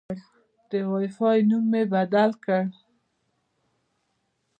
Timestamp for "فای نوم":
1.15-1.63